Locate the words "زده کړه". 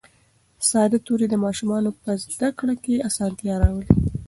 2.33-2.75